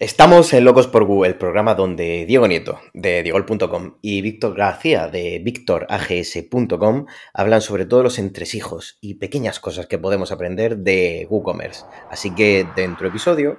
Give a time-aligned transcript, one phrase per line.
[0.00, 5.08] Estamos en Locos por Google, el programa donde Diego Nieto, de Diegol.com, y Víctor García,
[5.08, 11.84] de VictorAGS.com, hablan sobre todos los entresijos y pequeñas cosas que podemos aprender de WooCommerce.
[12.12, 13.58] Así que, dentro episodio,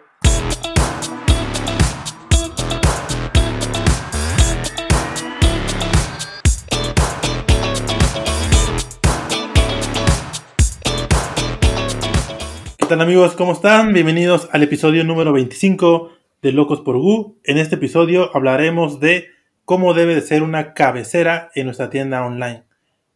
[12.78, 13.34] ¿Qué tal amigos?
[13.34, 13.92] ¿Cómo están?
[13.92, 17.40] Bienvenidos al episodio número 25 de Locos por Gu.
[17.44, 19.28] En este episodio hablaremos de
[19.66, 22.64] cómo debe de ser una cabecera en nuestra tienda online.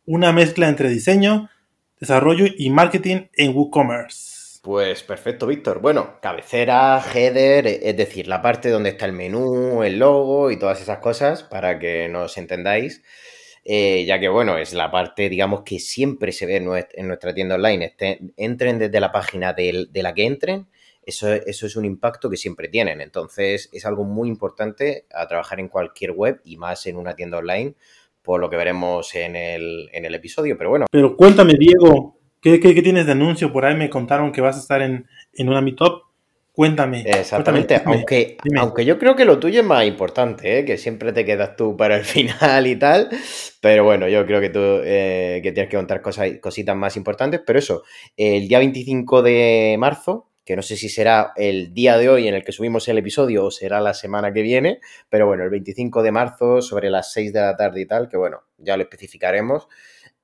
[0.06, 1.50] Una mezcla entre diseño,
[2.00, 4.60] desarrollo y marketing en WooCommerce.
[4.62, 5.82] Pues perfecto, Víctor.
[5.82, 10.82] Bueno, cabecera, header, es decir, la parte donde está el menú, el logo y todas
[10.82, 13.04] esas cosas para que nos entendáis.
[13.66, 17.56] Eh, ya que bueno, es la parte, digamos, que siempre se ve en nuestra tienda
[17.56, 17.86] online.
[17.86, 20.68] Este, entren desde la página de la que entren
[21.06, 23.02] eso, eso es un impacto que siempre tienen.
[23.02, 27.38] Entonces, es algo muy importante a trabajar en cualquier web y más en una tienda
[27.38, 27.76] online,
[28.22, 30.58] por lo que veremos en el, en el episodio.
[30.58, 30.86] Pero bueno.
[30.92, 33.52] Pero cuéntame, Diego, ¿qué, qué, tienes de anuncio?
[33.52, 36.04] Por ahí me contaron que vas a estar en, en una meetup.
[36.54, 37.02] Cuéntame.
[37.08, 40.66] Exactamente, aunque, aunque yo creo que lo tuyo es más importante, ¿eh?
[40.66, 43.10] que siempre te quedas tú para el final y tal,
[43.60, 47.42] pero bueno, yo creo que tú eh, que tienes que contar cosas, cositas más importantes,
[47.44, 47.82] pero eso,
[48.16, 52.36] el día 25 de marzo que no sé si será el día de hoy en
[52.36, 56.04] el que subimos el episodio o será la semana que viene, pero bueno, el 25
[56.04, 59.68] de marzo sobre las 6 de la tarde y tal, que bueno, ya lo especificaremos,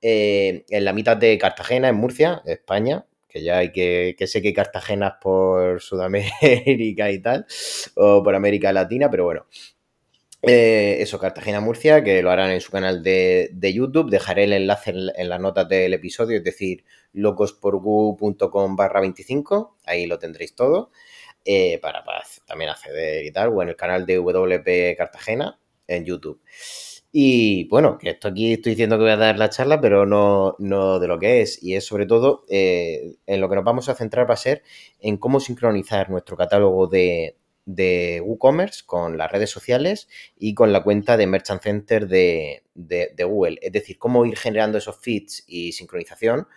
[0.02, 4.42] eh, en la mitad de Cartagena, en Murcia, España, que ya hay que, que sé
[4.42, 7.45] que Cartagena por Sudamérica y tal,
[7.95, 9.45] o por América Latina, pero bueno,
[10.42, 14.09] eh, eso, Cartagena Murcia, que lo harán en su canal de, YouTube.
[14.09, 20.19] Dejaré el enlace en, las notas del episodio, es decir, locosporgu.com barra 25, ahí lo
[20.19, 20.91] tendréis todo,
[21.45, 22.03] eh, para,
[22.45, 26.41] también acceder y tal, o en el canal de WP Cartagena en YouTube.
[27.11, 30.55] Y bueno, que esto aquí estoy diciendo que voy a dar la charla, pero no,
[30.59, 31.61] no de lo que es.
[31.63, 34.63] Y es sobre todo eh, en lo que nos vamos a centrar va a ser
[35.00, 37.35] en cómo sincronizar nuestro catálogo de,
[37.69, 40.07] de WooCommerce con las redes sociales
[40.38, 42.63] y con la cuenta de Merchant Center de,
[43.19, 43.59] Google.
[43.61, 46.47] Es decir, cómo ir generando esos feeds y sincronización,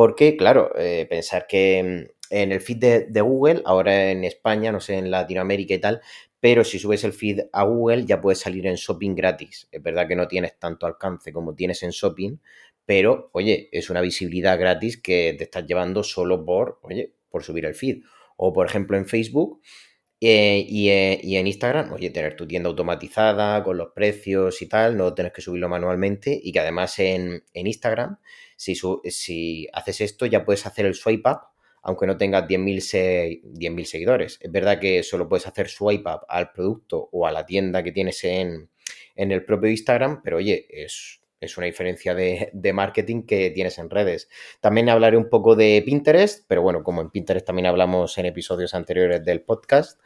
[0.00, 4.80] porque, claro, eh, pensar que mm, en el feed de, Google, ahora en España, no
[4.80, 6.00] sé, en Latinoamérica y tal,
[6.40, 9.68] pero si subes el feed a Google ya puedes salir en Shopping gratis.
[9.70, 12.38] Es verdad que no tienes tanto alcance como tienes en Shopping,
[12.86, 17.66] pero, oye, es una visibilidad gratis que te estás llevando solo por, oye, por subir
[17.66, 18.02] el feed.
[18.38, 19.60] O, por ejemplo, en Facebook,
[20.22, 24.98] eh, eh, y, en Instagram, oye, tener tu tienda automatizada con los precios y tal,
[24.98, 28.18] no tienes que subirlo manualmente y que además en, Instagram,
[28.60, 28.78] si,
[29.10, 31.40] si haces esto ya puedes hacer el swipe up,
[31.82, 34.38] aunque no tengas 10.000 seguidores.
[34.38, 37.90] Es verdad que solo puedes hacer swipe up al producto o a la tienda que
[37.90, 38.68] tienes en,
[39.16, 43.88] en el propio Instagram, pero oye, es, es una diferencia de, marketing que tienes en
[43.88, 44.28] redes.
[44.60, 48.74] También hablaré un poco de Pinterest, pero bueno, como en Pinterest también hablamos en episodios
[48.74, 49.98] anteriores del podcast,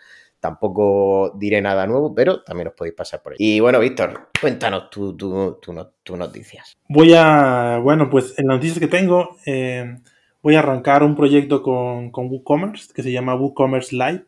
[0.44, 3.38] tampoco diré nada nuevo, pero también os podéis pasar por ahí.
[3.40, 6.76] Y bueno, Víctor, cuéntanos tus tu, noticias.
[6.86, 9.96] Voy a, bueno, pues en las noticias que tengo, eh,
[10.42, 14.24] voy a arrancar un proyecto con, con WooCommerce que se llama WooCommerce Live.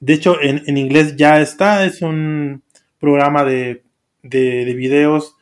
[0.00, 2.64] De hecho, en, inglés ya está, es un
[2.98, 3.84] programa de,
[4.24, 5.36] de, de videos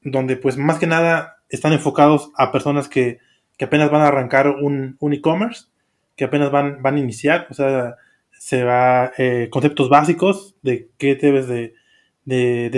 [0.00, 3.18] donde pues más que nada están enfocados a personas que,
[3.60, 5.66] apenas van a arrancar un, e-commerce,
[6.16, 7.96] que apenas van, van a iniciar, o sea,
[8.38, 11.74] se va eh, conceptos básicos de qué debes de,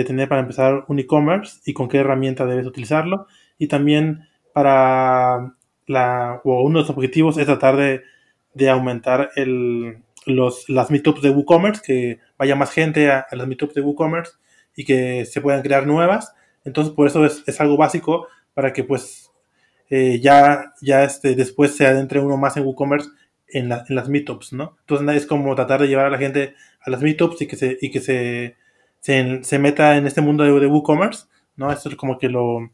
[0.05, 3.27] tener para empezar un e-commerce y con qué herramienta debes utilizarlo.
[3.57, 5.55] Y también para
[5.87, 11.29] la, o uno de los objetivos es tratar de, aumentar el, los, las meetups de
[11.29, 14.33] WooCommerce, que vaya más gente a, a las meetups de WooCommerce
[14.75, 16.33] y que se puedan crear nuevas
[16.63, 19.31] entonces, por eso es, algo básico para que pues
[19.89, 23.09] eh, ya, ya este, después se adentre uno más en WooCommerce
[23.51, 24.77] en, en las meetups, ¿no?
[24.81, 27.77] Entonces es como tratar de llevar a la gente a las meetups y que se,
[27.81, 28.55] y que se,
[28.99, 31.25] se, meta en este mundo de, WooCommerce,
[31.55, 31.71] ¿no?
[31.71, 32.71] Eso es como que lo,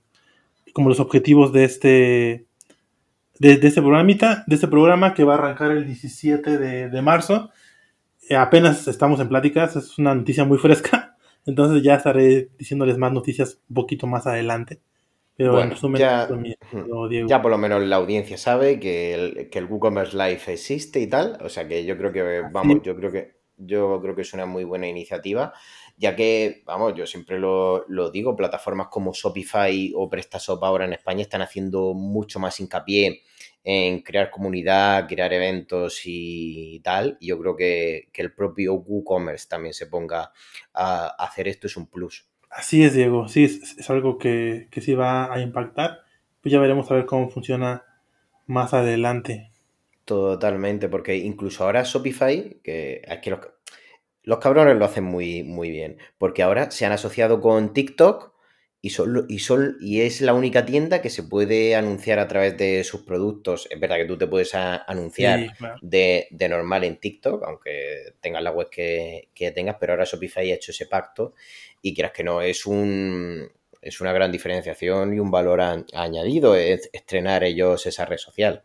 [0.73, 2.45] como los objetivos de este,
[3.39, 7.51] de, este programita, de este programa que va a arrancar el 17 de, marzo.
[8.29, 11.15] Eh, apenas estamos en pláticas, es una noticia muy fresca.
[11.45, 14.81] Entonces ya estaré diciéndoles más noticias un poquito más adelante.
[15.37, 16.29] Pero en resumen, ya,
[17.27, 21.07] ya por lo menos la audiencia sabe que el, que el WooCommerce Live existe y
[21.07, 21.37] tal.
[21.41, 24.45] O sea que yo creo que, vamos, yo creo que yo creo que es una
[24.45, 25.53] muy buena iniciativa,
[25.97, 31.21] ya que, vamos, yo siempre lo, digo, plataformas como Shopify o PrestaShop ahora en España
[31.21, 33.21] están haciendo mucho más hincapié
[33.63, 37.17] en crear comunidad, crear eventos y tal.
[37.19, 40.31] Y yo creo que, el propio WooCommerce también se ponga
[40.73, 42.27] a, hacer esto es un plus.
[42.55, 43.27] Así es, Diego.
[43.27, 46.03] Sí, es, algo que, que, sí va a impactar.
[46.41, 47.83] Pues ya veremos a ver cómo funciona
[48.47, 49.51] más adelante.
[50.05, 53.39] Totalmente, porque incluso ahora Shopify, que es que los,
[54.23, 58.31] los cabrones lo hacen muy, muy bien, porque ahora se han asociado con TikTok
[58.85, 62.55] y, son, y, son, y es la única tienda que se puede anunciar a través
[62.55, 63.67] de sus productos.
[63.71, 68.69] Es verdad que tú te puedes anunciar de, normal en TikTok, aunque tengas la web
[68.69, 71.33] que, tengas, pero ahora Shopify ha hecho ese pacto
[71.81, 73.49] y quieras que no, es un
[73.81, 75.61] es una gran diferenciación y un valor
[75.91, 78.61] añadido estrenar ellos esa red social.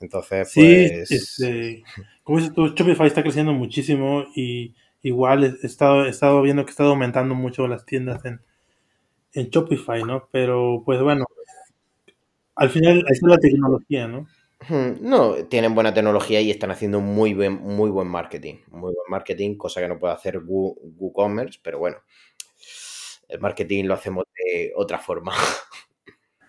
[0.00, 1.08] Entonces, pues...
[1.08, 1.84] Sí, este,
[2.24, 6.72] como dices tú, Shopify está creciendo muchísimo y igual he estado, he estado viendo que
[6.72, 8.40] está aumentando mucho las tiendas en,
[9.34, 10.28] en Shopify, ¿no?
[10.30, 11.26] Pero pues bueno,
[12.54, 14.26] al final es la tecnología, ¿no?
[15.00, 18.56] No, tienen buena tecnología y están haciendo muy buen, muy buen marketing.
[18.68, 21.96] Muy buen marketing, cosa que no puede hacer WooCommerce, pero bueno,
[23.28, 25.32] el marketing lo hacemos de otra forma.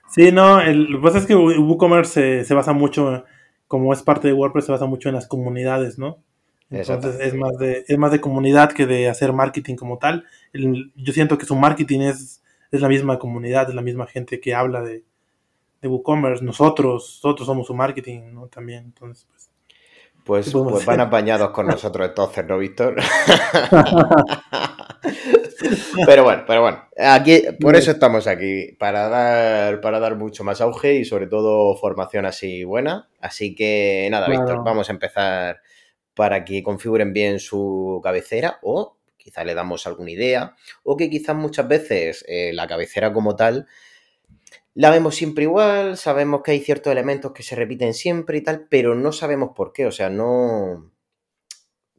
[0.10, 3.24] Sí, no, el, lo que pasa es que WooCommerce se, basa mucho,
[3.68, 6.24] como es parte de WordPress, se basa mucho en las comunidades, ¿no?
[6.70, 10.26] Entonces es más, de, es más de comunidad que de hacer marketing como tal.
[10.54, 14.56] yo siento que su marketing es es la misma comunidad, es la misma gente que
[14.56, 15.04] habla de,
[15.81, 16.44] de WooCommerce.
[16.44, 18.48] Nosotros, nosotros somos su marketing, ¿no?
[18.48, 19.50] También, entonces, pues.
[20.25, 22.96] Pues, pues van apañados con nosotros entonces, ¿no, Víctor?
[26.06, 30.62] pero bueno, pero bueno, aquí, por eso estamos aquí, para dar, para dar mucho más
[30.62, 33.08] auge y sobre todo formación así buena.
[33.20, 35.62] Así que nada, Víctor, vamos a empezar
[36.16, 41.36] para que configuren bien su cabecera o quizá le damos alguna idea, o que quizás
[41.36, 43.68] muchas veces eh, la cabecera como tal
[44.75, 48.68] la vemos siempre igual, sabemos que hay ciertos elementos que se repiten siempre y tal,
[48.70, 50.92] pero no sabemos por qué, o sea, no...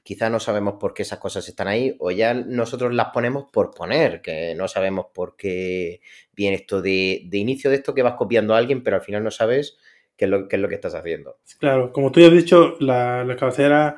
[0.03, 3.71] Quizá no sabemos por qué esas cosas están ahí, o ya nosotros las ponemos por
[3.71, 8.55] poner, que no sabemos por qué viene esto de, inicio de esto que vas copiando
[8.55, 9.79] a alguien, pero al final no sabes
[10.15, 11.39] qué es lo, qué es lo que estás haciendo.
[11.59, 13.97] Claro, como tú ya has dicho, la, cabecera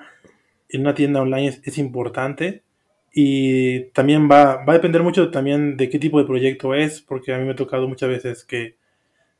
[0.68, 2.65] en una tienda online es importante,
[3.18, 7.32] y también va, va a depender mucho también de qué tipo de proyecto es, porque
[7.32, 8.76] a mí me ha tocado muchas veces que,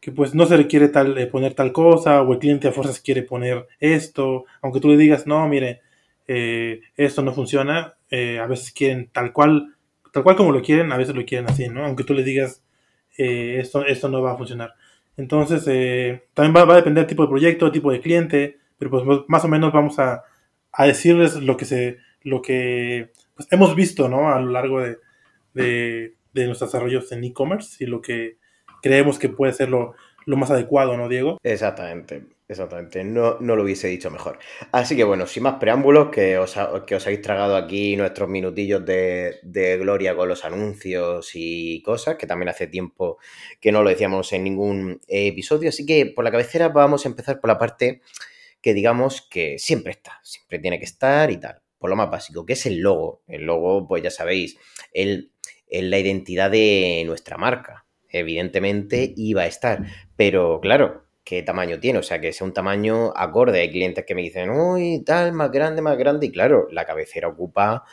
[0.01, 3.01] que pues no se requiere tal, eh, poner tal cosa, o el cliente a fuerzas
[3.01, 5.83] quiere poner esto, aunque tú le digas, no, mire,
[6.27, 9.75] eh, esto no funciona, eh, a veces quieren tal cual,
[10.11, 11.85] tal cual como lo quieren, a veces lo quieren así, ¿no?
[11.85, 12.65] Aunque tú le digas,
[13.19, 14.73] esto, esto no va a funcionar.
[15.19, 15.65] Entonces,
[16.33, 19.45] también va, va, a depender del tipo de proyecto, tipo de cliente, pero pues más
[19.45, 20.23] o menos vamos a,
[20.73, 24.33] a decirles lo que se, lo que pues, hemos visto, ¿no?
[24.33, 24.99] A lo largo de,
[25.55, 28.39] de, nuestros desarrollos en e-commerce y lo que
[28.83, 29.95] creemos que puede ser lo,
[30.27, 31.39] más adecuado, ¿no, Diego?
[31.43, 33.05] Exactamente, exactamente.
[33.05, 34.39] No, no, lo hubiese dicho mejor.
[34.73, 36.57] Así que bueno, sin más preámbulos, que os,
[36.87, 42.17] que os habéis tragado aquí nuestros minutillos de, de, gloria con los anuncios y cosas,
[42.17, 43.19] que también hace tiempo
[43.61, 45.69] que no lo decíamos en ningún episodio.
[45.69, 48.01] Así que por la cabecera vamos a empezar por la parte
[48.61, 52.47] que digamos que siempre está, siempre tiene que estar y tal por lo más básico,
[52.47, 53.23] que es el logo.
[53.27, 54.59] El logo, pues ya sabéis,
[54.93, 55.25] es
[55.71, 57.87] la identidad de nuestra marca.
[58.09, 59.85] Evidentemente iba a estar,
[60.17, 61.99] pero claro, ¿qué tamaño tiene?
[61.99, 63.61] O sea, que sea un tamaño acorde.
[63.61, 66.27] Hay clientes que me dicen, uy, tal, más grande, más grande.
[66.27, 67.85] Y claro, la cabecera ocupa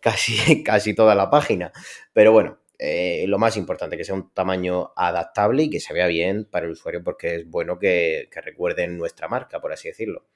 [0.00, 1.70] casi, casi toda la página.
[2.12, 6.06] Pero bueno, eh, lo más importante, que sea un tamaño adaptable y que se vea
[6.06, 10.26] bien para el usuario porque es bueno que, recuerden nuestra marca, por así decirlo.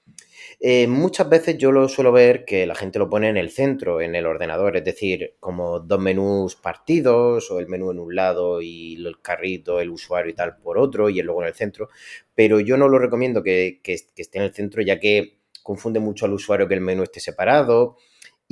[0.58, 4.00] Eh, muchas veces yo lo suelo ver que la gente lo pone en el centro,
[4.00, 8.60] en el ordenador, es decir, como dos menús partidos o el menú en un lado
[8.60, 11.90] y el carrito, el usuario y tal por otro y luego en el centro,
[12.34, 16.26] pero yo no lo recomiendo que, que esté en el centro ya que confunde mucho
[16.26, 17.96] al usuario que el menú esté separado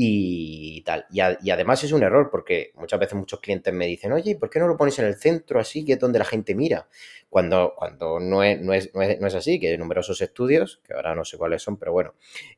[0.03, 1.05] y tal.
[1.11, 4.59] Y, además es un error porque muchas veces muchos clientes me dicen, oye, ¿por qué
[4.59, 6.89] no lo pones en el centro así, que es donde la gente mira?
[7.29, 11.15] Cuando, cuando no, es, no, es, no, es, así, que hay numerosos estudios, que ahora
[11.15, 12.15] no sé cuáles son, pero bueno,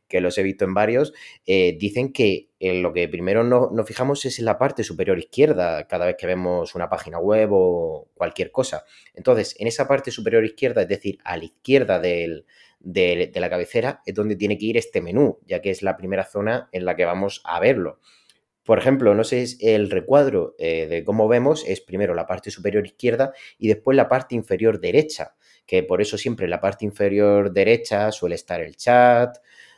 [0.07, 3.89] que los he visto en varios, eh, dicen que en lo que primero nos, nos
[3.89, 8.09] fijamos es en la parte superior izquierda cada vez que vemos una página web o
[8.15, 8.85] cualquier cosa.
[9.15, 12.47] Entonces, en esa parte superior izquierda, es decir, a la izquierda del
[12.85, 16.25] de, la cabecera es donde tiene que ir este menú, ya que es la primera
[16.25, 18.01] zona en la que vamos a verlo.
[18.65, 22.87] Por ejemplo, no sé, el recuadro eh, de cómo vemos es primero la parte superior
[22.87, 25.35] izquierda y después la parte inferior derecha,
[25.67, 29.37] que por eso siempre en la parte inferior derecha suele estar el chat,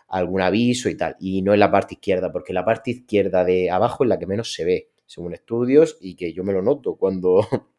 [0.09, 3.71] algún aviso y tal, y no en la parte izquierda, porque la parte izquierda de
[3.71, 6.97] abajo es la que menos se ve, según estudios, y que yo me lo noto
[6.97, 7.41] cuando,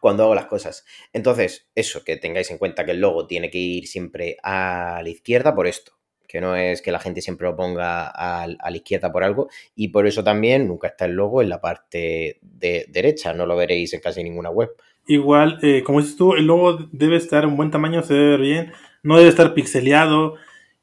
[0.00, 0.84] cuando hago las cosas.
[1.12, 5.08] Entonces, eso, que tengáis en cuenta que el logo tiene que ir siempre a la
[5.08, 5.92] izquierda por esto,
[6.26, 9.88] que no es que la gente siempre lo ponga a, la izquierda por algo, y
[9.88, 13.92] por eso también nunca está el logo en la parte de derecha, no lo veréis
[13.92, 14.70] en casi ninguna web.
[15.06, 18.40] Igual, eh, como dices tú, el logo debe estar en buen tamaño, se debe ver
[18.40, 20.36] bien, no debe estar pixeleado,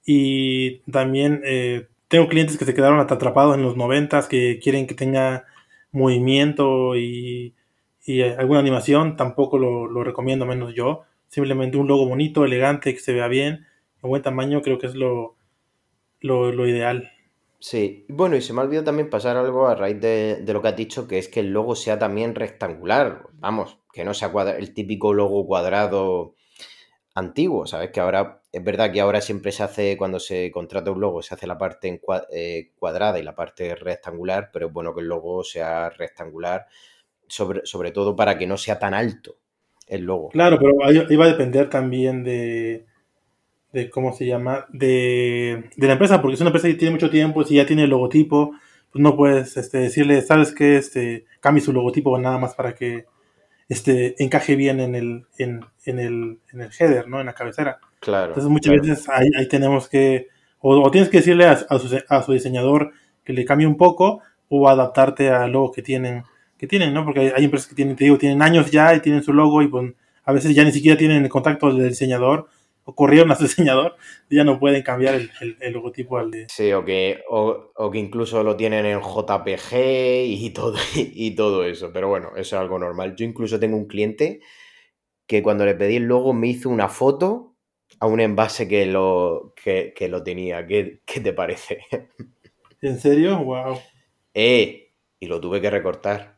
[0.06, 4.96] y también eh, tengo clientes que se quedaron atrapados en los noventas, que quieren que
[4.96, 5.46] tenga
[5.92, 7.54] movimiento y,
[8.38, 11.04] alguna animación, tampoco lo, lo recomiendo, menos yo.
[11.28, 13.68] Simplemente un logo bonito, elegante, que se vea bien,
[14.02, 15.38] en buen tamaño, creo que es lo,
[16.22, 17.12] lo, ideal.
[17.60, 20.68] Sí, bueno, y se me ha olvidado también pasar algo a raíz de, lo que
[20.68, 24.74] has dicho, que es que el logo sea también rectangular, vamos, que no sea el
[24.74, 26.36] típico logo cuadrado
[27.16, 27.90] antiguo, ¿sabes?
[27.92, 31.34] Que ahora, es verdad que ahora siempre se hace, cuando se contrata un logo, se
[31.34, 32.00] hace la parte en
[32.32, 36.68] eh, cuadrada y la parte rectangular, pero es bueno que el logo sea rectangular,
[37.28, 39.38] sobre, sobre todo para que no sea tan alto
[39.88, 40.30] el logo.
[40.30, 40.74] Claro, pero
[41.10, 42.86] iba a depender también de,
[43.72, 44.66] de ¿cómo se llama?
[44.70, 47.84] De, de, la empresa, porque es una empresa que tiene mucho tiempo, si ya tiene
[47.84, 48.52] el logotipo,
[48.92, 50.78] pues no puedes este, decirle, ¿sabes qué?
[50.78, 53.06] Este, cambie su logotipo nada más para que
[53.70, 57.20] este, encaje bien en el, en, en el, en el header, ¿no?
[57.20, 57.80] En la cabecera.
[58.00, 58.30] Claro.
[58.30, 60.28] Entonces muchas veces ahí, ahí, tenemos que,
[60.60, 62.92] o, tienes que decirle a, a, su, a, su, diseñador
[63.24, 66.24] que le cambie un poco o adaptarte al logo que tienen,
[66.58, 67.06] que tienen, ¿no?
[67.06, 69.62] Porque hay, hay, empresas que tienen, te digo, tienen años ya y tienen su logo
[69.62, 72.48] y pues a veces ya ni siquiera tienen el contacto del diseñador
[72.88, 73.96] ocurrieron a su diseñador,
[74.30, 76.48] ya no pueden cambiar el, logotipo al de...
[76.50, 81.92] Sí, o que, o, que incluso lo tienen en JPG y todo, y, todo eso,
[81.94, 83.16] pero bueno, eso es algo normal.
[83.16, 84.40] Yo incluso tengo un cliente
[85.28, 87.56] que cuando le pedí el logo me hizo una foto
[88.00, 90.66] a un envase que lo, que, lo tenía.
[90.66, 91.80] ¿Qué, te parece?
[92.82, 93.44] ¿En serio?
[93.44, 93.80] Wow.
[94.34, 96.37] Eh, y lo tuve que recortar.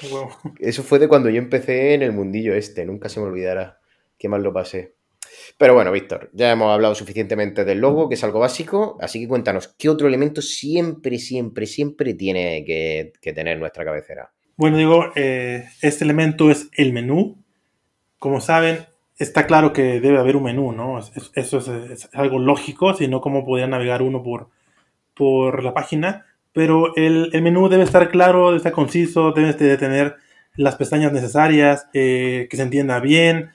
[0.58, 3.80] Eso fue de cuando yo empecé en el mundillo este, nunca se me olvidará
[4.18, 4.94] qué mal lo pasé.
[5.56, 9.28] Pero bueno, Víctor, ya hemos hablado suficientemente del logo, que es algo básico, así que
[9.28, 14.30] cuéntanos, ¿qué otro elemento siempre, siempre, siempre tiene que, tener nuestra cabecera?
[14.56, 17.42] Bueno, digo, eh, este elemento es el menú.
[18.18, 18.86] Como saben,
[19.16, 20.98] está claro que debe haber un menú, ¿no?
[21.34, 24.48] Eso es, algo lógico, si no, ¿cómo podría navegar uno por,
[25.14, 26.26] por la página?
[26.52, 30.16] Pero el, menú debe estar claro, debe estar conciso, debe de tener
[30.56, 33.52] las pestañas necesarias, eh, que se entienda bien,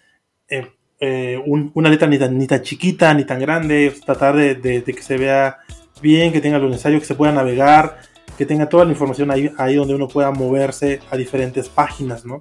[0.50, 5.02] eh, eh, una letra ni tan, ni tan chiquita ni tan grande, tratar de, que
[5.02, 5.58] se vea
[6.02, 7.98] bien, que tenga lo necesario, que se pueda navegar,
[8.38, 12.40] que tenga toda la información ahí, ahí donde uno pueda moverse a diferentes páginas, ¿no?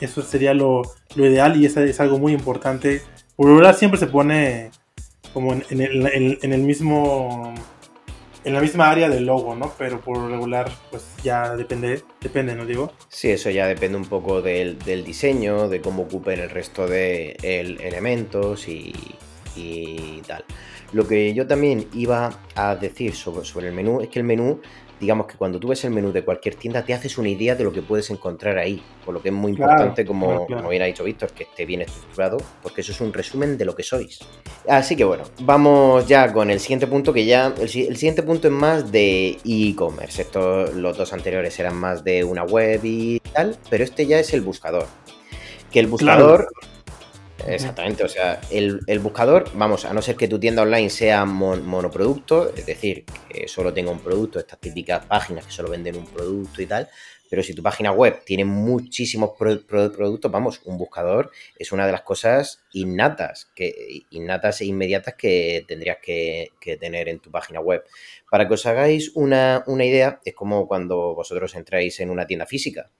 [0.00, 0.82] Eso sería lo,
[1.16, 3.02] ideal y eso es algo muy importante.
[3.34, 4.70] Por lo general siempre se pone
[5.32, 7.54] como en, en el mismo
[8.44, 9.72] en la misma área del logo, ¿no?
[9.76, 12.92] Pero por regular, pues ya depende, depende, ¿no digo?
[13.08, 18.68] Sí, eso ya depende un poco del, diseño, de cómo ocupen el resto de elementos
[18.68, 18.94] y,
[19.56, 20.44] y, tal.
[20.92, 24.60] Lo que yo también iba a decir sobre, sobre el menú es que el menú
[25.00, 27.64] digamos que cuando tú ves el menú de cualquier tienda te haces una idea de
[27.64, 31.02] lo que puedes encontrar ahí, por lo que es muy importante, como, bien ha dicho
[31.02, 34.20] Víctor, que esté bien estructurado, porque eso es un resumen de lo que sois.
[34.68, 38.54] Así que bueno, vamos ya con el siguiente punto, que ya el, siguiente punto es
[38.54, 40.22] más de e-commerce.
[40.22, 44.34] Estos, los dos anteriores eran más de una web y tal, pero este ya es
[44.34, 44.86] el buscador.
[45.72, 46.48] Que el buscador...
[47.46, 52.54] Exactamente, o sea, el, buscador, vamos, a no ser que tu tienda online sea monoproducto,
[52.54, 56.62] es decir, que solo tenga un producto, estas típicas páginas que solo venden un producto
[56.62, 56.88] y tal,
[57.30, 62.02] pero si tu página web tiene muchísimos productos, vamos, un buscador es una de las
[62.02, 67.84] cosas innatas, que, innatas e inmediatas que tendrías que, tener en tu página web.
[68.28, 72.46] Para que os hagáis una, una idea, es como cuando vosotros entráis en una tienda
[72.46, 72.90] física.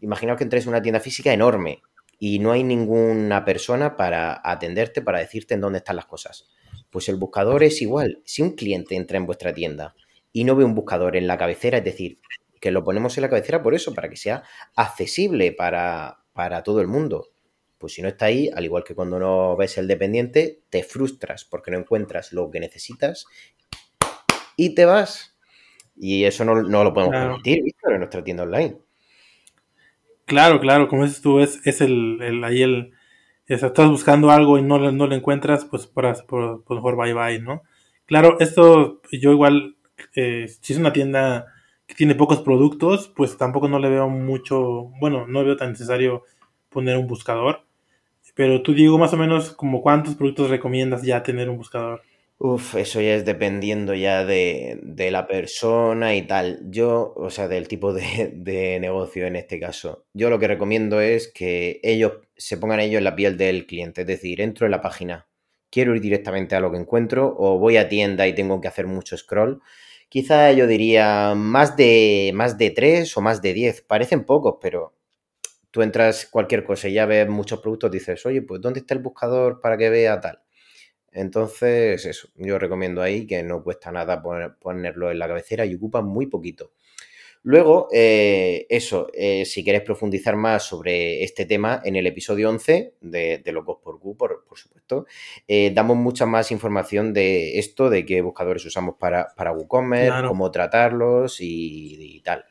[0.00, 1.82] Imaginaos que entréis en una tienda física enorme,
[2.18, 6.48] y no hay ninguna persona para atenderte, para decirte en dónde están las cosas.
[6.90, 8.22] Pues el buscador es igual.
[8.24, 9.94] Si un cliente entra en vuestra tienda
[10.32, 12.20] y no ve un buscador en la cabecera, es decir,
[12.60, 14.42] que lo ponemos en la cabecera por eso, para que sea
[14.74, 17.28] accesible para, para todo el mundo.
[17.78, 21.44] Pues si no está ahí, al igual que cuando no ves el dependiente, te frustras
[21.44, 23.26] porque no encuentras lo que necesitas
[24.56, 25.36] y te vas.
[25.94, 28.78] Y eso no, lo podemos permitir, en nuestra tienda online.
[30.26, 32.92] Claro, claro, como dices tú, es, es el, el ahí el,
[33.46, 37.38] estás buscando algo y no, no lo encuentras, pues por, por, por, mejor bye bye,
[37.40, 37.62] ¿no?
[38.06, 39.76] Claro, esto yo igual,
[40.16, 41.46] eh, si es una tienda
[41.86, 46.24] que tiene pocos productos, pues tampoco no le veo mucho, bueno, no veo tan necesario
[46.70, 47.64] poner un buscador,
[48.36, 52.02] Pero tú, Diego, más o menos, como ¿cuántos productos recomiendas ya tener un buscador?
[52.38, 54.78] Uf, eso ya es dependiendo ya de,
[55.10, 56.60] la persona y tal.
[56.70, 60.04] Yo, o sea, del tipo de, de, negocio en este caso.
[60.12, 64.02] Yo lo que recomiendo es que ellos se pongan ellos en la piel del cliente.
[64.02, 65.26] Es decir, entro en la página,
[65.70, 68.86] quiero ir directamente a lo que encuentro o voy a tienda y tengo que hacer
[68.86, 69.62] mucho scroll.
[70.10, 73.82] Quizá yo diría más de, más de 3 o más de 10.
[73.82, 74.94] Parecen pocos, pero
[75.70, 79.00] tú entras cualquier cosa y ya ves muchos productos, dices, oye, pues ¿dónde está el
[79.02, 80.40] buscador para que vea tal?
[81.16, 84.22] Entonces, eso, yo recomiendo ahí que no cuesta nada
[84.60, 86.72] ponerlo en la cabecera y ocupa muy poquito.
[87.42, 92.96] Luego, eh, eso, eh, si quieres profundizar más sobre este tema, en el episodio 11
[93.00, 95.06] de, de Locos por Q, por, supuesto,
[95.48, 100.50] eh, damos mucha más información de esto, de qué buscadores usamos para, para WooCommerce, cómo
[100.50, 102.44] tratarlos y, y tal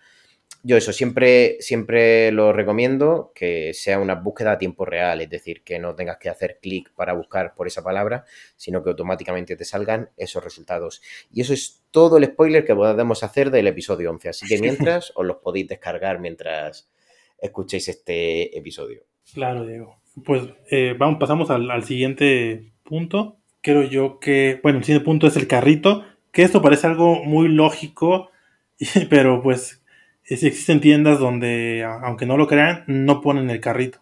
[0.66, 5.62] yo eso siempre, siempre lo recomiendo que sea una búsqueda a tiempo real, es decir,
[5.64, 9.64] que no tengas que hacer clic para buscar por esa palabra, sino que automáticamente te
[9.64, 11.04] salgan esos resultados.
[11.32, 14.30] Y eso es todo el spoiler que podemos hacer del episodio 11.
[14.30, 16.90] Así que mientras os los podéis descargar mientras
[17.40, 19.04] escuchéis este episodio.
[19.36, 20.02] Claro, Diego.
[20.24, 20.42] Pues
[20.72, 23.38] eh, vamos, pasamos al, al siguiente punto.
[23.62, 27.50] Creo yo que, bueno, el siguiente punto es el carrito, que esto parece algo muy
[27.50, 28.32] lógico,
[29.12, 29.85] pero pues
[30.28, 34.00] existen tiendas donde, aunque no lo crean, no ponen el carrito.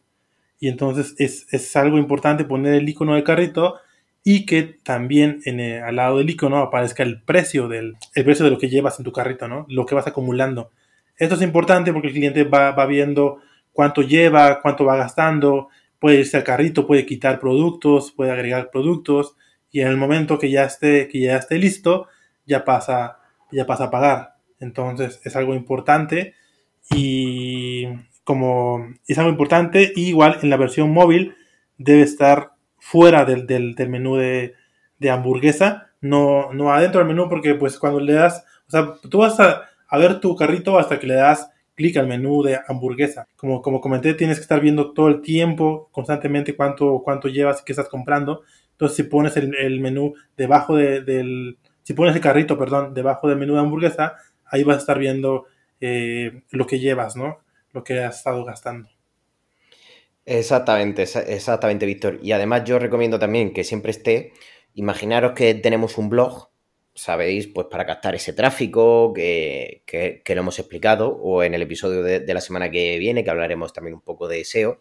[0.60, 3.76] Y entonces es, algo importante poner el icono de carrito
[4.24, 8.52] y que también en al lado del icono aparezca el precio del el precio de
[8.52, 9.66] lo que llevas en tu carrito, ¿no?
[9.68, 10.72] Lo que vas acumulando.
[11.18, 13.40] Esto es importante porque el cliente va, va viendo
[13.74, 15.68] cuánto lleva, cuánto va gastando,
[16.00, 19.36] puede irse al carrito, puede quitar productos, puede agregar productos
[19.72, 22.08] y en el momento que ya esté, que ya esté listo,
[22.46, 23.20] ya pasa,
[23.52, 24.33] ya pasa a pagar.
[24.64, 26.34] Entonces es algo importante
[26.90, 27.88] y
[28.24, 31.36] como es algo importante, igual en la versión móvil
[31.78, 34.56] debe estar fuera del, menú de,
[35.10, 39.40] hamburguesa, no, no adentro del menú porque pues cuando le das, o sea, tú vas
[39.40, 43.28] a, ver tu carrito hasta que le das clic al menú de hamburguesa.
[43.36, 47.66] Como, como comenté, tienes que estar viendo todo el tiempo, constantemente, cuánto, cuánto llevas y
[47.66, 48.42] qué estás comprando.
[48.72, 53.54] Entonces, si pones el, menú debajo del, si pones el carrito, perdón, debajo del menú
[53.54, 54.16] de hamburguesa,
[54.54, 55.48] ahí vas a estar viendo
[55.82, 57.40] eh, lo que llevas, ¿no?
[57.72, 58.88] Lo que has estado gastando.
[60.26, 62.20] Exactamente, exactamente, Víctor.
[62.22, 64.32] Y además yo recomiendo también que siempre esté,
[64.76, 66.50] imaginaros que tenemos un blog,
[66.94, 69.82] sabéis, pues para captar ese tráfico que,
[70.28, 73.74] lo hemos explicado, o en el episodio de, de, la semana que viene, que hablaremos
[73.74, 74.80] también un poco de SEO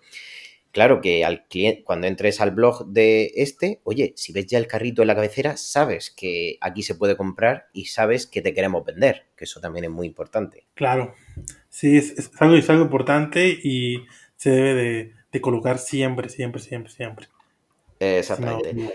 [0.72, 4.66] claro que al cliente, cuando entres al blog de este, oye, si ves ya el
[4.66, 8.84] carrito en la cabecera, sabes que aquí se puede comprar y sabes que te queremos
[8.84, 10.64] vender, que eso también es muy importante.
[10.74, 11.14] Claro,
[11.68, 14.04] sí, es, algo, es algo importante y
[14.36, 17.28] se debe de, colocar siempre, siempre, siempre, siempre.
[18.00, 18.92] Exactamente.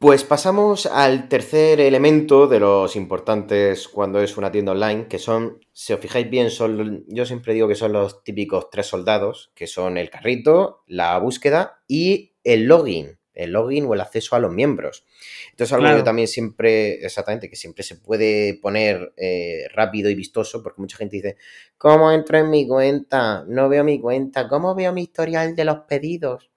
[0.00, 5.60] Pues pasamos al tercer elemento de los importantes cuando es una tienda online, que son,
[5.74, 9.66] si os fijáis bien, son, yo siempre digo que son los típicos tres soldados, que
[9.66, 14.50] son el carrito, la búsqueda y el login, el login o el acceso a los
[14.50, 15.04] miembros.
[15.50, 20.62] Entonces, algo que también siempre, exactamente, que siempre se puede poner eh, rápido y vistoso,
[20.62, 21.36] porque mucha gente dice,
[21.76, 23.44] ¿cómo entro en mi cuenta?
[23.46, 26.49] No veo mi cuenta, ¿cómo veo mi historial de los pedidos?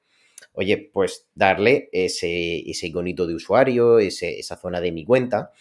[0.54, 5.52] Oye, pues darle ese, ese iconito de usuario, esa zona de mi cuenta,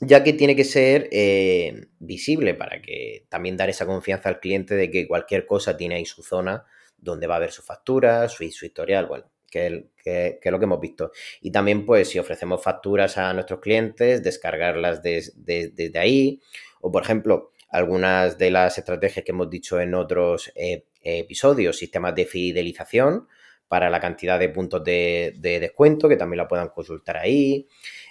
[0.00, 4.74] ya que tiene que ser eh, visible para que también dar esa confianza al cliente
[4.74, 6.64] de que cualquier cosa tiene ahí su zona
[6.96, 11.12] donde va a ver su factura, su, historial, bueno, que, es lo que hemos visto.
[11.40, 16.40] Y también, pues, si ofrecemos facturas a nuestros clientes, descargarlas desde ahí,
[16.80, 22.14] o por ejemplo, algunas de las estrategias que hemos dicho en otros eh, episodios, sistemas
[22.14, 23.28] de fidelización,
[23.70, 27.68] para la cantidad de puntos de, descuento, que también la puedan consultar ahí.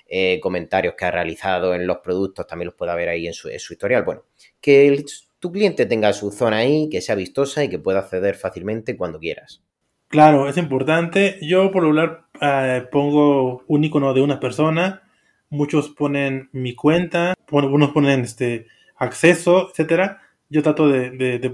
[0.08, 3.50] Eh, comentarios que ha realizado en los productos también los pueda ver ahí en su,
[3.50, 4.04] historial.
[4.06, 4.24] Bueno,
[4.62, 5.04] que
[5.38, 9.20] tu cliente tenga su zona ahí, que sea vistosa y que pueda acceder fácilmente cuando
[9.20, 9.62] quieras.
[10.08, 11.38] Claro, es importante.
[11.42, 15.04] Yo por lo general eh, pongo un icono de una persona,
[15.50, 20.22] muchos ponen mi cuenta, unos ponen este acceso, etcétera.
[20.48, 21.50] Yo trato de, de,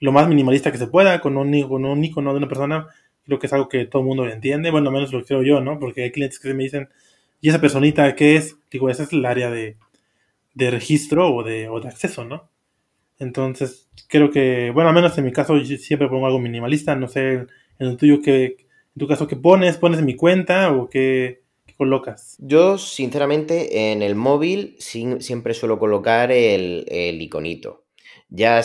[0.00, 2.88] más minimalista que se pueda, con un, con un icono de una persona,
[3.24, 5.78] creo que es algo que todo el mundo entiende, bueno, menos lo creo yo, ¿no?
[5.78, 6.88] Porque hay clientes que me dicen,
[7.40, 8.56] ¿y esa personita qué es?
[8.70, 9.76] Digo, esa es el área de,
[10.54, 12.48] de registro o de, o de acceso, ¿no?
[13.18, 17.08] Entonces, creo que, bueno, al menos en mi caso yo siempre pongo algo minimalista, no
[17.08, 19.76] sé, en el tuyo, que, en tu caso, ¿qué pones?
[19.76, 21.42] ¿Pones en mi cuenta o qué,
[21.76, 22.36] colocas?
[22.40, 27.84] Yo, sinceramente, en el móvil siempre suelo colocar el, el iconito.
[28.28, 28.60] Ya,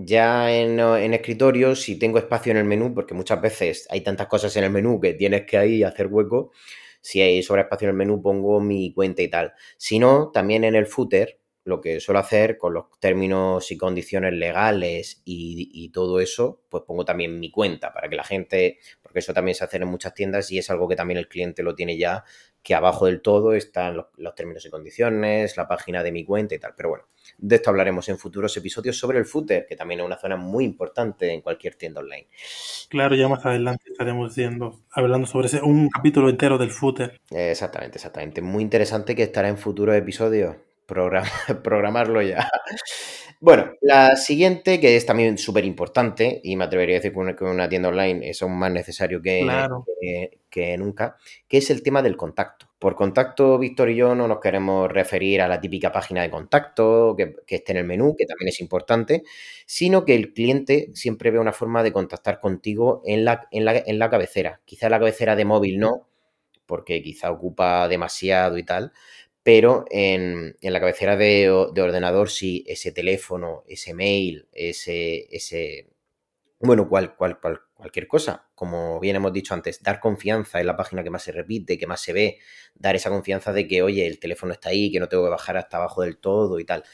[0.00, 4.28] ya en, en, escritorio, si tengo espacio en el menú, porque muchas veces hay tantas
[4.28, 6.52] cosas en el menú que tienes que ahí hacer hueco,
[7.00, 9.54] si hay sobre espacio en el menú pongo mi cuenta y tal.
[9.76, 14.32] Si no, también en el footer, lo que suelo hacer con los términos y condiciones
[14.34, 19.34] legales y, todo eso, pues pongo también mi cuenta para que la gente, porque eso
[19.34, 21.98] también se hace en muchas tiendas y es algo que también el cliente lo tiene
[21.98, 22.24] ya,
[22.62, 26.54] que abajo del todo están los, los términos y condiciones, la página de mi cuenta
[26.54, 26.74] y tal.
[26.76, 27.04] Pero bueno,
[27.36, 30.64] de esto hablaremos en futuros episodios sobre el footer, que también es una zona muy
[30.64, 32.28] importante en cualquier tienda online.
[32.88, 37.20] Claro, ya más adelante estaremos viendo, hablando sobre ese, un capítulo entero del footer.
[37.30, 38.40] Exactamente, exactamente.
[38.40, 40.56] Muy interesante que estará en futuros episodios.
[41.62, 42.48] programarlo ya.
[43.40, 47.68] Bueno, la siguiente, que es también súper importante, y me atrevería a decir que una,
[47.68, 49.46] tienda online es aún más necesario que,
[50.50, 52.66] que, nunca, que es el tema del contacto.
[52.80, 57.14] Por contacto, Víctor y yo no nos queremos referir a la típica página de contacto
[57.16, 59.22] que, esté en el menú, que también es importante,
[59.66, 63.76] sino que el cliente siempre ve una forma de contactar contigo en la, en la,
[63.76, 64.60] en la cabecera.
[64.64, 66.08] Quizá la cabecera de móvil no,
[66.68, 68.92] porque quizá ocupa demasiado y tal,
[69.48, 75.88] pero en, la cabecera de, ordenador sí, ese teléfono, ese mail, ese, ese
[76.60, 77.38] bueno, cual, cual,
[77.72, 78.50] cualquier cosa.
[78.54, 81.86] Como bien hemos dicho antes, dar confianza en la página que más se repite, que
[81.86, 82.40] más se ve,
[82.74, 85.56] dar esa confianza de que, oye, el teléfono está ahí, que no tengo que bajar
[85.56, 86.84] hasta abajo del todo y tal.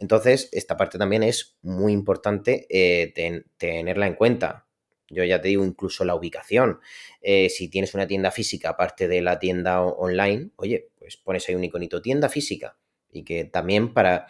[0.00, 4.66] Entonces, esta parte también es muy importante eh, tenerla en cuenta.
[5.08, 6.80] Yo ya te digo, incluso la ubicación.
[7.20, 11.54] Eh, si tienes una tienda física aparte de la tienda online, oye, pues pones ahí
[11.54, 12.78] un iconito tienda física.
[13.10, 14.28] Y que también para...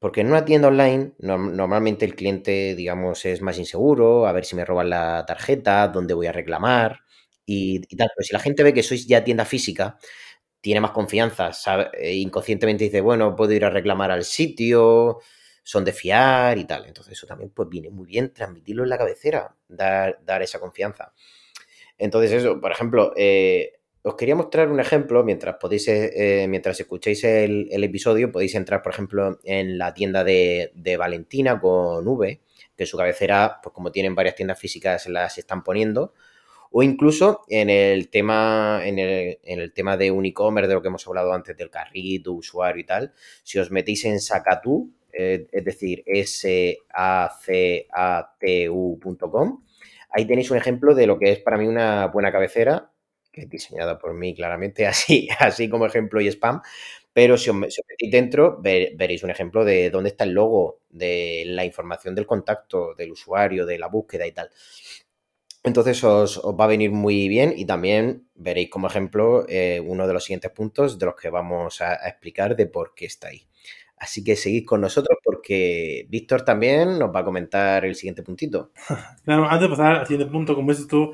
[0.00, 4.54] Porque en una tienda online normalmente el cliente, digamos, es más inseguro, a ver si
[4.54, 7.00] me roban la tarjeta, dónde voy a reclamar
[7.46, 8.10] y, tal.
[8.14, 9.98] Pero si la gente ve que sois ya tienda física,
[10.60, 15.20] tiene más confianza, sabe, eh, inconscientemente dice, bueno, puedo ir a reclamar al sitio,
[15.62, 16.86] son de fiar y tal.
[16.86, 21.12] Entonces eso también pues viene muy bien transmitirlo en la cabecera, dar, dar esa confianza.
[21.98, 23.77] Entonces eso, por ejemplo, eh,
[24.08, 28.92] os quería mostrar un ejemplo mientras podéis, eh, mientras escuchéis el, episodio, podéis entrar, por
[28.92, 32.40] ejemplo, en la tienda de, Valentina con V,
[32.76, 36.14] que su cabecera, pues como tienen varias tiendas físicas, las están poniendo.
[36.70, 40.82] O incluso en el tema, en el, en el tema de un e-commerce, de lo
[40.82, 45.46] que hemos hablado antes del carrito, usuario y tal, si os metéis en Sacatu, eh,
[45.50, 46.88] es decir, S-A-C-A-T-U.com.
[50.10, 52.90] Ahí tenéis un ejemplo de lo que es para mí una buena cabecera,
[53.46, 56.62] diseñada por mí claramente, así, así como ejemplo y spam.
[57.12, 61.64] Pero si os, metéis dentro, veréis un ejemplo de dónde está el logo, de la
[61.64, 64.50] información del contacto, del usuario, de la búsqueda y tal.
[65.64, 70.12] Entonces os, va a venir muy bien y también veréis como ejemplo eh, uno de
[70.12, 73.48] los siguientes puntos de los que vamos a explicar de por qué está ahí.
[73.96, 78.70] Así que seguid con nosotros porque Víctor también nos va a comentar el siguiente puntito.
[79.24, 81.12] Claro, antes de pasar al siguiente punto, como dices tú,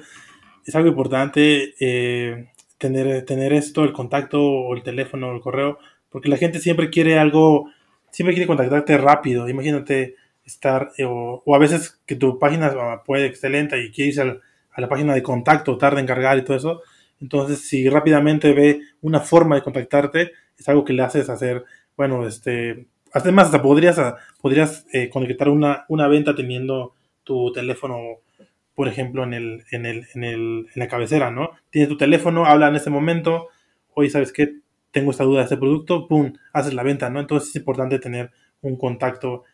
[0.64, 2.48] es algo importante eh,
[2.79, 5.79] tener, tener esto, el contacto o el teléfono o el correo,
[6.11, 7.70] porque la gente siempre quiere algo,
[8.11, 9.48] siempre quiere contactarte rápido.
[9.48, 14.88] Imagínate estar, eh, o, a veces que tu página puede excelente y quieres a la
[14.88, 16.83] página de contacto, tarda en cargar y todo eso.
[17.20, 21.64] Entonces, si rápidamente ve una forma de contactarte, es algo que le haces hacer
[21.96, 27.98] bueno, este, además hasta podrías, ah, podrías eh, conectar una, una venta teniendo tu teléfono,
[28.74, 31.50] por ejemplo, en, el, en, el, en, el, en la cabecera, ¿no?
[31.70, 33.48] Tienes tu teléfono, habla en ese momento,
[33.94, 34.56] oye, ¿sabes qué?
[34.90, 36.32] Tengo esta duda de este producto, ¡pum!
[36.52, 37.20] Haces la venta, ¿no?
[37.20, 39.44] Entonces es importante tener un contacto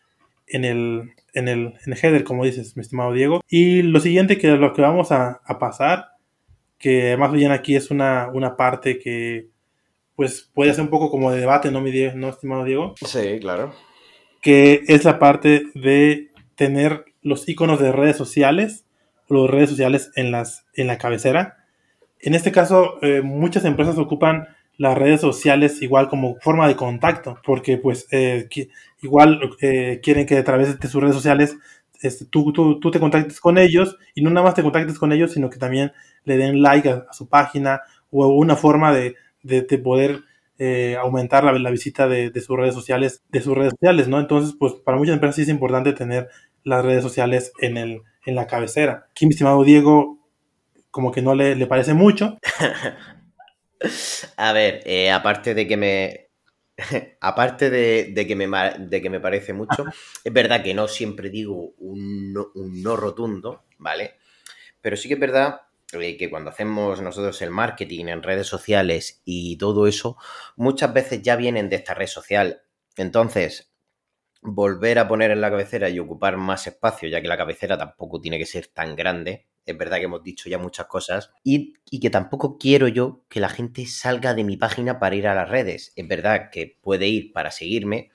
[0.47, 3.41] en el, en el, en el header, como dices, mi estimado Diego.
[3.47, 6.05] Y lo siguiente que lo que vamos a, a pasar,
[6.77, 9.47] que más bien aquí es una, una parte que
[10.15, 12.93] pues puede ser un poco como de debate, ¿no, mi Diego, ¿no, estimado Diego?
[13.05, 13.73] Sí, claro.
[14.41, 18.85] Que es la parte de tener los iconos de redes sociales,
[19.31, 21.57] los redes sociales en, las, en la cabecera.
[22.19, 27.39] En este caso, eh, muchas empresas ocupan las redes sociales igual como forma de contacto,
[27.45, 28.47] porque pues eh,
[29.01, 31.57] igual eh, quieren que a través de sus redes sociales
[32.01, 35.11] este, tú, tú, tú, te contactes con ellos y no nada más te contactes con
[35.11, 35.91] ellos, sino que también
[36.23, 40.21] le den like a su página o una forma de, de, poder
[40.57, 44.19] eh, aumentar la, visita de, sus redes sociales, de sus redes sociales, ¿no?
[44.19, 46.29] Entonces, pues para muchas empresas sí es importante tener
[46.63, 49.07] las redes sociales en, el, en la cabecera.
[49.11, 50.19] Aquí, mi estimado Diego,
[50.91, 52.37] como que no le, le parece mucho.
[54.37, 56.27] A ver, eh, aparte de que me.
[57.21, 58.47] aparte de, que me,
[58.79, 59.85] de que me parece mucho,
[60.23, 64.15] es verdad que no siempre digo un un no rotundo, ¿vale?
[64.81, 69.57] Pero sí que es verdad que cuando hacemos nosotros el marketing en redes sociales y
[69.57, 70.17] todo eso,
[70.55, 72.61] muchas veces ya vienen de esta red social.
[72.95, 73.70] Entonces,
[74.41, 78.19] volver a poner en la cabecera y ocupar más espacio, ya que la cabecera tampoco
[78.19, 79.47] tiene que ser tan grande.
[79.65, 81.31] Es verdad que hemos dicho ya muchas cosas.
[81.43, 85.35] Y, que tampoco quiero yo que la gente salga de mi página para ir a
[85.35, 85.93] las redes.
[85.95, 88.11] Es verdad que puede ir para seguirme,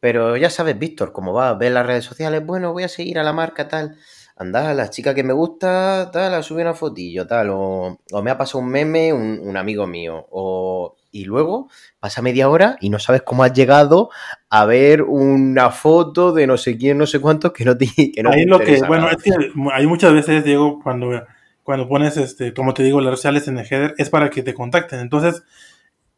[0.00, 3.18] pero ya sabes, Víctor, cómo va, a ver las redes sociales, bueno, voy a seguir
[3.18, 3.96] a la marca tal.
[4.36, 8.38] Anda, la chica que me gusta, tal, a subir una fotillo, tal, o, me ha
[8.38, 11.68] pasado un meme un, un amigo mío, o y luego
[11.98, 14.10] pasa media hora y no sabes cómo has llegado
[14.48, 18.22] a ver una foto de no sé quién, no sé cuántos que no te, que
[18.22, 19.32] no Ahí lo que, bueno, es que
[19.72, 21.24] hay muchas veces, Diego, cuando,
[21.62, 24.42] cuando pones, este, como te digo, las redes sociales en el header, es para que
[24.42, 25.00] te contacten.
[25.00, 25.42] Entonces,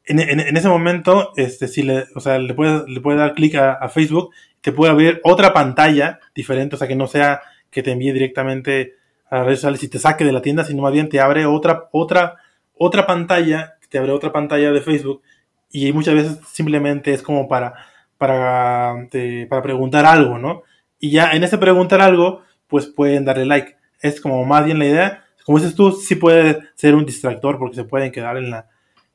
[0.04, 3.54] en, en, ese momento, este, si le, o sea, le puedes, le puedes dar clic
[3.54, 7.82] a, a, Facebook, te puede abrir otra pantalla diferente, o sea, que no sea que
[7.82, 8.96] te envíe directamente
[9.30, 11.46] a las redes sociales y te saque de la tienda, sino más bien te abre
[11.46, 12.36] otra, otra,
[12.76, 15.22] otra pantalla te abre otra pantalla de Facebook
[15.70, 17.74] y muchas veces simplemente es como para,
[18.16, 18.94] para,
[19.48, 20.62] para preguntar algo, ¿no?
[20.98, 23.76] Y ya en ese preguntar algo, pues pueden darle like.
[24.00, 25.24] Es como más bien la idea.
[25.44, 28.68] Como dices tú, sí puede ser un distractor porque se pueden quedar en la,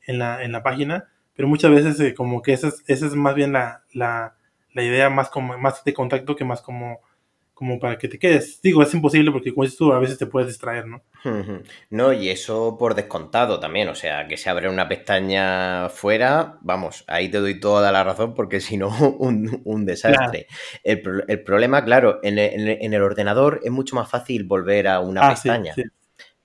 [0.05, 3.15] en la, en la página, pero muchas veces eh, como que esa es, esa es
[3.15, 4.35] más bien la, la,
[4.73, 7.01] la idea más, como, más de contacto que más como
[7.57, 8.61] como para que te quedes.
[8.61, 11.01] Digo, es imposible porque como dices tú, a veces te puedes distraer, ¿no?
[11.89, 17.03] No, y eso por descontado también, o sea, que se abre una pestaña fuera, vamos,
[17.07, 20.45] ahí te doy toda la razón porque si no, un, desastre.
[20.83, 21.01] El,
[21.43, 25.73] problema, claro, en el, ordenador es mucho más fácil volver a una ah, pestaña.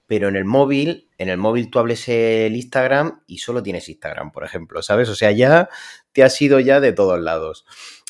[0.06, 4.32] Pero en el móvil, en el móvil tú hables el Instagram y solo tienes Instagram,
[4.32, 5.10] por ejemplo, ¿sabes?
[5.10, 5.68] O sea, ya
[6.12, 7.66] te has ido ya de todos lados.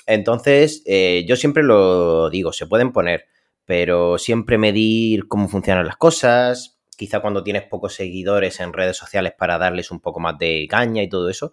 [0.06, 3.26] Entonces, eh, yo siempre lo digo, se pueden poner,
[3.64, 9.32] pero siempre medir cómo funcionan las cosas, quizá cuando tienes pocos seguidores en redes sociales
[9.36, 11.52] para darles un poco más de caña y todo eso,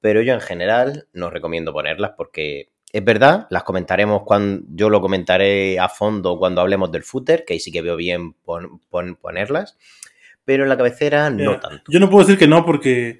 [0.00, 5.00] pero yo en general no recomiendo ponerlas porque es verdad, las comentaremos cuando yo lo
[5.00, 8.34] comentaré a fondo cuando hablemos del footer, que ahí sí que veo bien
[9.20, 9.76] ponerlas,
[10.44, 11.90] pero en la cabecera no tanto.
[11.90, 13.18] Yo no puedo decir que no porque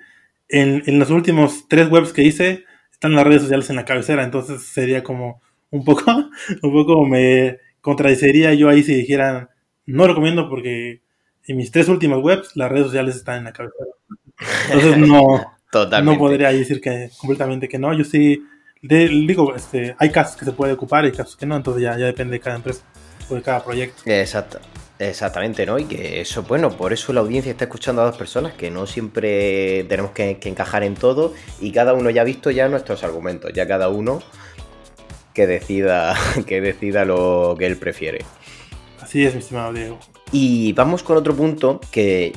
[0.48, 2.64] en, en los últimos tres webs que hice
[2.96, 6.04] están las redes sociales en la cabecera, entonces sería como un poco,
[6.62, 9.50] un poco me contradecería yo ahí si dijeran,
[9.84, 11.02] no recomiendo porque
[11.46, 13.90] en mis tres últimas webs las redes sociales están en la cabecera.
[14.70, 15.22] Entonces no,
[16.02, 17.92] no podría decir que completamente que no.
[17.92, 18.42] Yo sí
[18.80, 22.06] digo, este, hay casos que se puede ocupar y casos que no, entonces ya, ya
[22.06, 22.82] depende de cada empresa
[23.28, 24.02] o de cada proyecto.
[24.06, 24.58] Exacto.
[24.98, 25.78] Exactamente, ¿no?
[25.78, 28.86] Y que eso, bueno, por eso la audiencia está escuchando a dos personas, que no
[28.86, 33.52] siempre tenemos que, encajar en todo y cada uno ya ha visto ya nuestros argumentos,
[33.52, 34.22] ya cada uno
[35.34, 38.24] que decida, que decida lo que él prefiere.
[39.00, 39.98] Así es, mi estimado Diego.
[40.32, 42.32] Y vamos con otro punto que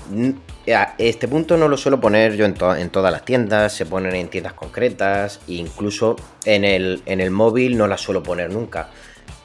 [0.97, 4.27] este punto no lo suelo poner yo en, en, todas las tiendas, se ponen en
[4.27, 8.89] tiendas concretas, incluso en el, en el móvil no la suelo poner nunca.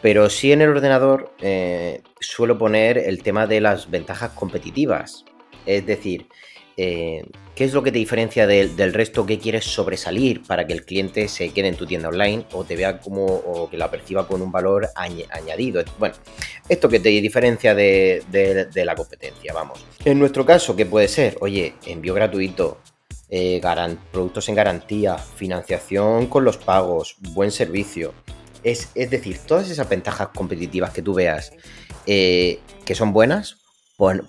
[0.05, 5.25] Pero sí en el ordenador eh, suelo poner el tema de las ventajas competitivas.
[5.65, 6.27] Es decir,
[6.77, 9.25] eh, ¿qué es lo que te diferencia del resto?
[9.25, 12.77] ¿Qué quieres sobresalir para que el cliente se quede en tu tienda online o te
[12.77, 15.83] vea como o que la perciba con un valor añadido?
[15.99, 16.17] Bueno,
[16.69, 18.23] esto que te diferencia de,
[18.75, 19.87] la competencia, vamos.
[20.05, 21.39] En nuestro caso, ¿qué puede ser?
[21.41, 22.77] Oye, envío gratuito,
[23.31, 23.59] eh,
[24.13, 28.13] productos en garantía, financiación con los pagos, buen servicio.
[28.65, 31.53] Es, decir, todas esas ventajas competitivas que tú veas
[32.07, 33.59] eh, que son buenas,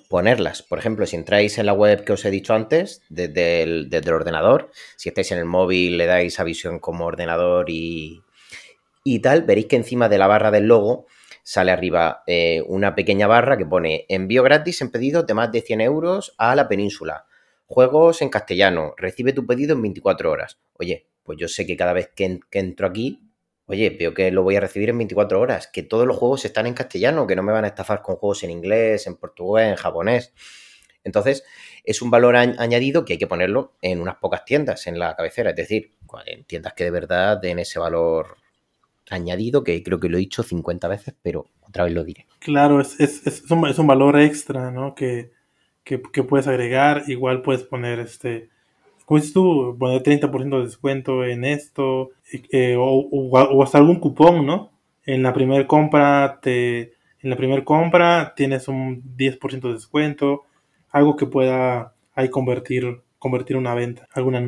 [0.10, 0.62] ponerlas.
[0.62, 4.72] Por ejemplo, si entráis en la web que os he dicho antes, desde el, ordenador,
[4.98, 8.22] si estáis en el móvil, le dais a visión como ordenador y,
[9.24, 11.08] tal, veréis que encima de la barra del logo
[11.42, 15.62] sale arriba eh, una pequeña barra que pone envío gratis en pedidos de más de
[15.62, 17.26] 100 euros a la península.
[17.68, 20.60] Juegos en castellano, recibe tu pedido en 24 horas.
[20.74, 23.25] Oye, pues yo sé que cada vez que entro aquí
[23.68, 26.68] oye, veo que lo voy a recibir en 24 horas, que todos los juegos están
[26.68, 29.76] en castellano, que no me van a estafar con juegos en inglés, en portugués, en
[29.76, 30.34] japonés.
[31.04, 31.44] Entonces,
[31.84, 35.52] es un valor añadido que hay que ponerlo en unas pocas tiendas en la cabecera,
[35.52, 35.92] es decir,
[36.26, 38.38] en tiendas que de verdad den ese valor
[39.10, 42.26] añadido, que creo que lo he dicho 50 veces, pero otra vez lo diré.
[42.40, 44.96] Claro, es, un, valor extra, ¿no?
[44.96, 45.32] Que,
[45.84, 48.50] que, que, puedes agregar, igual puedes poner este
[49.06, 52.12] como dices tú, poner 30% de descuento en esto,
[52.52, 54.72] eh, o, hasta algún cupón, ¿no?
[55.06, 60.44] En la primera compra te, en la primera compra tienes un 10% de descuento,
[60.90, 64.48] algo que pueda ahí convertir convertir una venta, alguna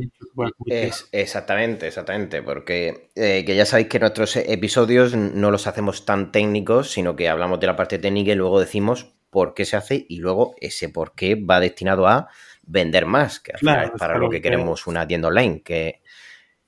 [0.68, 6.32] es, exactamente, exactamente, porque eh, que ya sabéis que nuestros episodios no los hacemos tan
[6.32, 10.06] técnicos, sino que hablamos de la parte técnica y luego decimos por qué se hace
[10.08, 12.30] y luego ese por qué va destinado a
[12.68, 16.02] vender más, que al final es para lo que queremos una tienda online, que,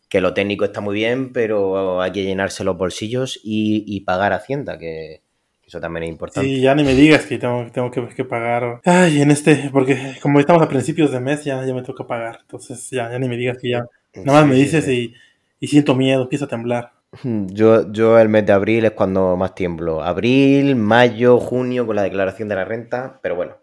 [0.07, 4.79] que lo técnico está muy bien, pero hay que llenarse los bolsillos y, pagar Hacienda,
[4.79, 5.21] que
[5.65, 6.49] eso también es importante.
[6.49, 8.81] Sí, ya ni me digas que tengo, tengo que, pagar.
[8.85, 12.39] Ay, en este, porque como estamos a principios de mes, ya, ya me toca pagar.
[12.41, 13.85] Entonces, ya, ya ni me digas que ya.
[14.15, 15.13] Nada más me dices Y,
[15.59, 16.93] y, siento miedo, empiezo a temblar.
[17.23, 20.03] Yo, yo el mes de abril es cuando más tiemblo.
[20.03, 23.57] Abril, mayo, junio con la declaración de la renta, pero bueno.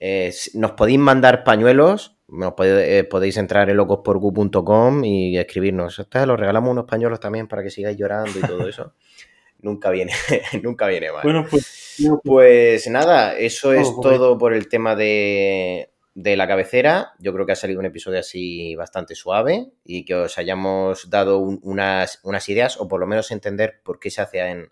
[0.00, 5.98] Eh, nos podéis mandar pañuelos, nos eh, podéis, entrar en locosporgu.com y escribirnos.
[5.98, 8.94] Esto lo regalamos unos pañuelos también para que sigáis llorando y todo eso.
[9.60, 10.12] nunca viene,
[10.62, 11.22] nunca viene mal.
[11.22, 17.12] Bueno, pues, pues, pues nada, eso es todo por el tema de, de la cabecera.
[17.18, 21.38] Yo creo que ha salido un episodio así bastante suave y que os hayamos dado
[21.38, 24.68] unas, unas, ideas o por lo menos entender por qué se hacen,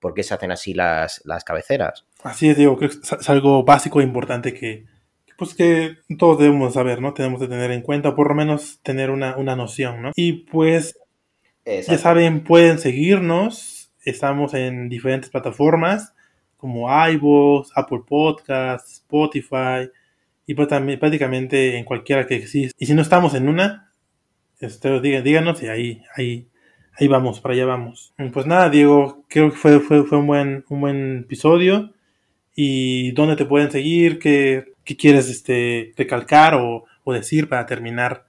[0.00, 2.06] por qué se hacen así las, las cabeceras.
[2.22, 4.86] Así es, digo, que es algo básico e importante que,
[5.36, 7.14] pues que todos debemos saber, ¿no?
[7.14, 10.10] Tenemos que tener en cuenta, o por lo menos tener una, una noción, ¿no?
[10.16, 10.98] Y pues,
[11.64, 13.92] ya saben, pueden seguirnos.
[14.04, 16.14] Estamos en diferentes plataformas
[16.60, 19.90] como iVoox, Apple Podcasts, Spotify,
[20.46, 22.76] y pues también prácticamente en cualquiera que exista.
[22.78, 23.94] Y si no estamos en una,
[24.60, 26.48] este, díganos y ahí, ahí,
[26.98, 28.14] ahí vamos, para allá vamos.
[28.32, 31.92] Pues nada, Diego, creo que fue, fue, fue un, buen, un buen episodio.
[32.54, 34.18] ¿Y dónde te pueden seguir?
[34.18, 38.26] ¿Qué, qué quieres este, recalcar o, o decir para terminar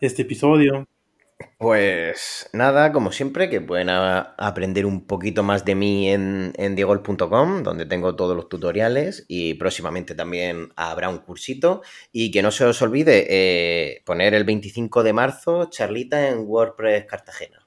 [0.00, 0.86] este episodio?
[1.58, 7.62] Pues nada, como siempre, que pueden aprender un poquito más de mí en, en diegol.com,
[7.62, 11.82] donde tengo todos los tutoriales y próximamente también habrá un cursito.
[12.12, 17.06] Y que no se os olvide eh, poner el 25 de marzo charlita en WordPress
[17.06, 17.63] Cartagena.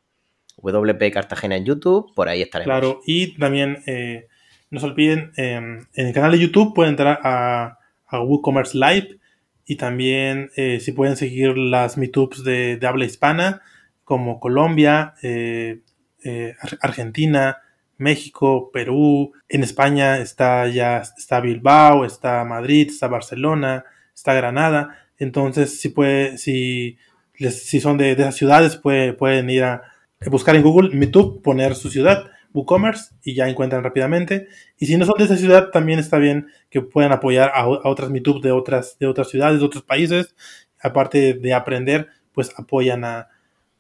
[0.58, 2.72] WP Cartagena en YouTube, por ahí estaremos.
[2.72, 4.28] Claro, y también eh,
[4.70, 7.78] no se olviden, em, en el canal de YouTube pueden entrar a,
[8.10, 9.20] WooCommerce Live
[9.66, 13.62] y también eh, si pueden seguir las meetups de, de habla hispana
[14.08, 15.82] como Colombia, eh,
[16.24, 17.58] eh, Argentina,
[17.98, 23.84] México, Perú, en España está ya está Bilbao, está Madrid, está Barcelona,
[24.16, 24.98] está Granada.
[25.18, 26.98] Entonces, si puede, si,
[27.34, 29.84] si son de, esas ciudades, pueden ir a
[30.26, 34.48] buscar en Google Meetup, poner su ciudad, WooCommerce, y ya encuentran rápidamente.
[34.78, 38.10] Y si no son de esa ciudad, también está bien que puedan apoyar a, otras
[38.10, 40.36] Meetup de otras, de otras ciudades, de otros países.
[40.80, 43.30] Aparte de aprender, pues apoyan a,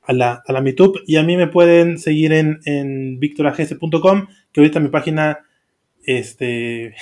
[0.07, 0.63] la, a.
[1.05, 3.19] Y a mí me pueden seguir en, en
[4.51, 5.39] que ahorita mi página
[6.03, 6.95] este,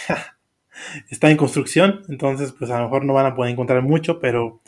[1.09, 2.03] está en construcción.
[2.09, 4.61] Entonces, pues a lo mejor no van a poder encontrar mucho, pero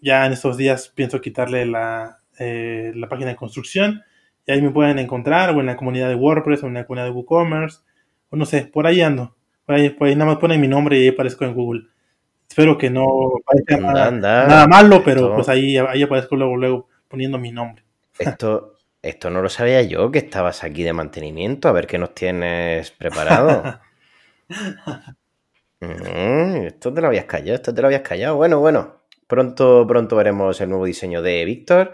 [0.00, 4.02] ya en estos días pienso quitarle la, eh, la página de construcción.
[4.46, 7.06] Y ahí me pueden encontrar, o en la comunidad de WordPress, o en la comunidad
[7.06, 7.80] de WooCommerce,
[8.30, 9.36] o no sé, por ahí ando.
[9.64, 11.82] Por ahí, por ahí nada más ponen mi nombre y ahí aparezco en Google.
[12.48, 13.06] Espero que no
[13.46, 17.82] parezca nada, nada, malo, pero pues ahí, ahí aparezco luego, luego poniendo mi nombre.
[18.18, 21.68] Esto, esto no lo sabía yo, que estabas aquí de mantenimiento.
[21.68, 23.80] A ver qué nos tienes preparado.
[25.82, 28.36] Mm, esto te lo habías callado, esto te lo habías callado.
[28.36, 29.01] Bueno, bueno,
[29.32, 31.92] pronto, pronto veremos el nuevo diseño de Víctor.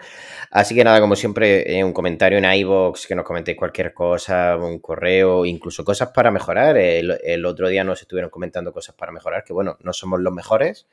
[0.50, 4.80] Así que nada, como siempre, un comentario en iBox, que nos comentéis cualquier cosa, un
[4.80, 6.76] correo, incluso cosas para mejorar.
[6.76, 10.32] El, el, otro día nos estuvieron comentando cosas para mejorar, que bueno, no somos los
[10.32, 10.88] mejores,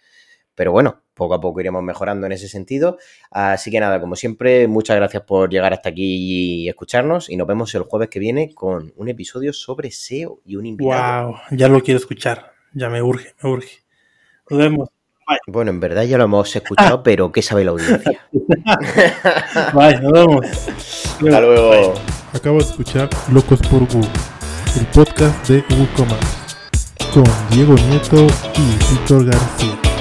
[0.54, 3.00] pero bueno, poco a poco iremos mejorando en ese sentido.
[3.32, 7.28] Así que nada, como siempre, muchas gracias por llegar hasta aquí y escucharnos.
[7.28, 11.30] Y nos vemos el jueves que viene con un episodio sobre SEO y un invitado.
[11.30, 11.58] ¡Wow!
[11.58, 12.52] Ya lo quiero escuchar.
[12.72, 13.80] Ya me urge, me urge.
[14.48, 14.95] Nos vemos.
[15.48, 18.20] Bueno, en verdad ya lo hemos escuchado, pero ¿qué sabe la audiencia?
[19.74, 20.46] Bye, nos vemos.
[20.46, 21.94] Hasta luego.
[22.34, 24.10] Acabo de escuchar Locos por Google,
[24.78, 26.38] el podcast de WooCommerce,
[27.14, 29.95] con Diego Nieto y Víctor García.